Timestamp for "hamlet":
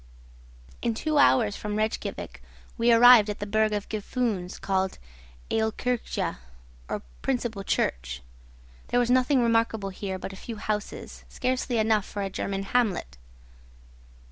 12.63-13.19